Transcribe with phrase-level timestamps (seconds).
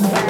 [0.00, 0.29] Christmas.